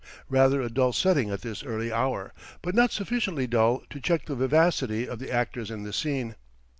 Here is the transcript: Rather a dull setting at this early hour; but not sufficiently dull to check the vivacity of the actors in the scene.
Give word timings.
Rather 0.29 0.63
a 0.63 0.69
dull 0.71 0.91
setting 0.91 1.29
at 1.29 1.41
this 1.43 1.61
early 1.63 1.93
hour; 1.93 2.33
but 2.63 2.73
not 2.73 2.91
sufficiently 2.91 3.45
dull 3.45 3.83
to 3.91 3.99
check 4.01 4.25
the 4.25 4.33
vivacity 4.33 5.07
of 5.07 5.19
the 5.19 5.31
actors 5.31 5.69
in 5.69 5.83
the 5.83 5.93
scene. 5.93 6.35